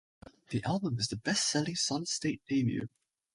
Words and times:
The 0.49 0.63
album 0.63 0.97
is 0.97 1.09
the 1.09 1.15
best-selling 1.15 1.75
Solid 1.75 2.07
State 2.07 2.41
debut. 2.47 2.89